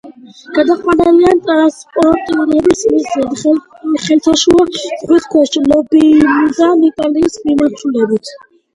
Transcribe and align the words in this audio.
გაყვანილია 0.53 1.33
ტრანსპორტირების 1.49 2.81
მიზნით 2.95 3.45
ხმელთაშუა 3.45 4.69
ზღვის 4.81 5.31
ქვეშ, 5.37 5.57
ლიბიიდან 5.71 6.87
იტალიის 6.93 7.43
მიმართულებით. 7.49 8.39